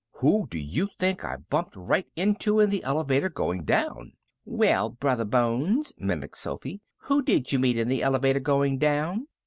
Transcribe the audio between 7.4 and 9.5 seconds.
you meet in the elevator going down?"